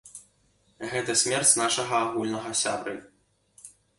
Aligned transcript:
Гэта 0.93 1.15
смерць 1.23 1.51
нашага 1.63 1.95
агульнага 2.07 2.51
сябры. 2.65 2.95